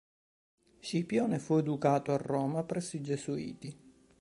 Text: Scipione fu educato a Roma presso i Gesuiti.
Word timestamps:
Scipione 0.79 1.37
fu 1.37 1.57
educato 1.57 2.11
a 2.11 2.17
Roma 2.17 2.63
presso 2.63 2.95
i 2.95 3.01
Gesuiti. 3.01 3.79